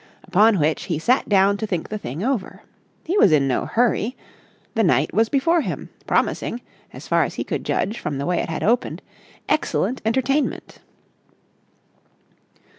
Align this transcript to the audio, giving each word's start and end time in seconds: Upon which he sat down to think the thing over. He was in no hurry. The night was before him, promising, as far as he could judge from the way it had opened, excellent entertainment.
Upon 0.23 0.57
which 0.57 0.85
he 0.85 0.97
sat 0.97 1.29
down 1.29 1.57
to 1.57 1.67
think 1.67 1.89
the 1.89 1.97
thing 1.99 2.23
over. 2.23 2.63
He 3.03 3.19
was 3.19 3.31
in 3.31 3.47
no 3.47 3.67
hurry. 3.67 4.17
The 4.73 4.81
night 4.83 5.13
was 5.13 5.29
before 5.29 5.61
him, 5.61 5.89
promising, 6.07 6.61
as 6.91 7.07
far 7.07 7.23
as 7.23 7.35
he 7.35 7.43
could 7.43 7.63
judge 7.63 7.99
from 7.99 8.17
the 8.17 8.25
way 8.25 8.39
it 8.39 8.49
had 8.49 8.63
opened, 8.63 9.03
excellent 9.47 10.01
entertainment. 10.03 10.79